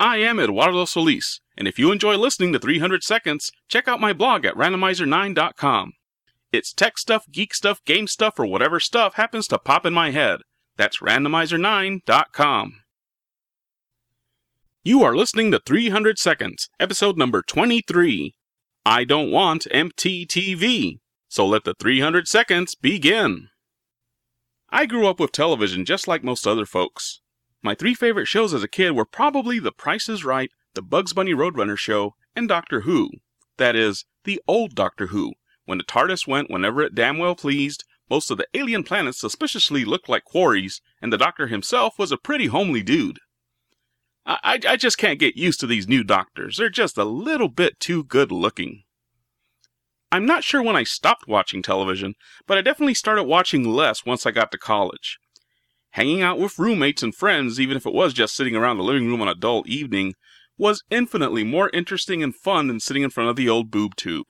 [0.00, 4.12] I am Eduardo Solis, and if you enjoy listening to 300 Seconds, check out my
[4.12, 5.92] blog at randomizer9.com.
[6.52, 10.12] It's tech stuff, geek stuff, game stuff, or whatever stuff happens to pop in my
[10.12, 10.40] head.
[10.76, 12.80] That's randomizer9.com.
[14.84, 18.34] You are listening to 300 Seconds, episode number 23.
[18.86, 23.48] I don't want MTTV, so let the 300 seconds begin.
[24.70, 27.20] I grew up with television just like most other folks.
[27.62, 31.12] My three favorite shows as a kid were probably The Price is Right, The Bugs
[31.12, 33.10] Bunny Roadrunner Show, and Doctor Who.
[33.56, 35.32] That is, the old Doctor Who,
[35.64, 39.84] when the TARDIS went whenever it damn well pleased, most of the alien planets suspiciously
[39.84, 43.18] looked like quarries, and the Doctor himself was a pretty homely dude.
[44.24, 46.58] I, I just can't get used to these new doctors.
[46.58, 48.82] They're just a little bit too good looking.
[50.12, 52.14] I'm not sure when I stopped watching television,
[52.46, 55.18] but I definitely started watching less once I got to college.
[55.90, 59.06] Hanging out with roommates and friends, even if it was just sitting around the living
[59.06, 60.14] room on a dull evening,
[60.56, 64.26] was infinitely more interesting and fun than sitting in front of the old boob tube.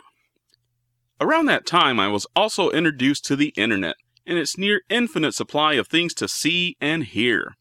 [1.20, 5.74] Around that time, I was also introduced to the internet and its near infinite supply
[5.74, 7.56] of things to see and hear,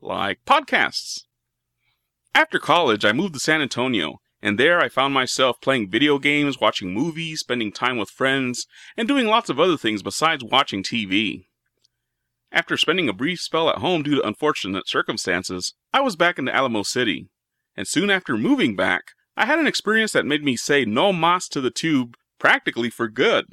[0.00, 1.24] like podcasts.
[2.34, 6.60] After college, I moved to San Antonio, and there I found myself playing video games,
[6.60, 11.46] watching movies, spending time with friends, and doing lots of other things besides watching TV.
[12.56, 16.46] After spending a brief spell at home due to unfortunate circumstances, I was back in
[16.46, 17.28] the Alamo City.
[17.76, 21.48] And soon after moving back, I had an experience that made me say no mas
[21.48, 23.44] to the tube practically for good.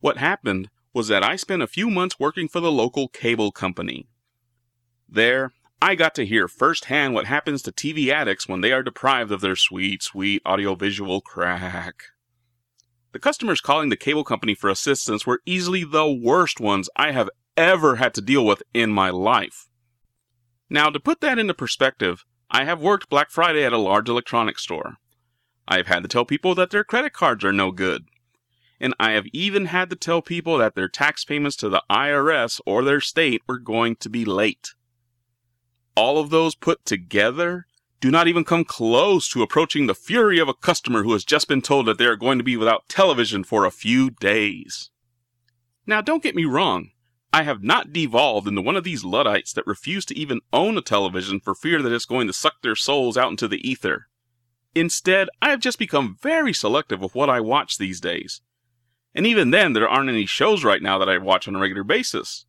[0.00, 4.08] What happened was that I spent a few months working for the local cable company.
[5.06, 5.52] There,
[5.82, 9.42] I got to hear firsthand what happens to TV addicts when they are deprived of
[9.42, 11.96] their sweet, sweet audiovisual crack.
[13.12, 17.28] The customers calling the cable company for assistance were easily the worst ones I have
[17.58, 19.68] ever had to deal with in my life.
[20.70, 24.62] Now, to put that into perspective, I have worked Black Friday at a large electronics
[24.62, 24.96] store.
[25.66, 28.04] I have had to tell people that their credit cards are no good.
[28.80, 32.60] And I have even had to tell people that their tax payments to the IRS
[32.64, 34.74] or their state were going to be late.
[35.96, 37.66] All of those put together
[38.00, 41.48] do not even come close to approaching the fury of a customer who has just
[41.48, 44.90] been told that they are going to be without television for a few days.
[45.86, 46.90] Now, don't get me wrong,
[47.32, 50.82] I have not devolved into one of these Luddites that refuse to even own a
[50.82, 54.08] television for fear that it's going to suck their souls out into the ether.
[54.74, 58.40] Instead, I have just become very selective of what I watch these days.
[59.14, 61.84] And even then, there aren't any shows right now that I watch on a regular
[61.84, 62.46] basis.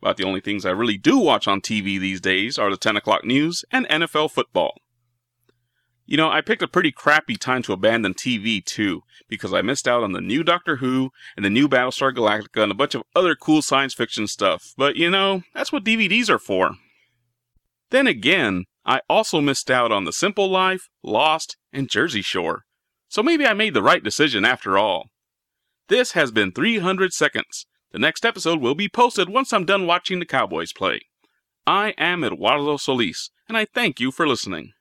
[0.00, 2.96] But the only things I really do watch on TV these days are the 10
[2.96, 4.74] o'clock news and NFL football.
[6.10, 9.86] You know, I picked a pretty crappy time to abandon TV too, because I missed
[9.86, 13.04] out on the new Doctor Who and the new Battlestar Galactica and a bunch of
[13.14, 14.74] other cool science fiction stuff.
[14.76, 16.72] But you know, that's what DVDs are for.
[17.90, 22.64] Then again, I also missed out on The Simple Life, Lost, and Jersey Shore.
[23.08, 25.10] So maybe I made the right decision after all.
[25.86, 27.66] This has been 300 Seconds.
[27.92, 31.02] The next episode will be posted once I'm done watching the Cowboys play.
[31.68, 34.72] I am Eduardo Solis, and I thank you for listening.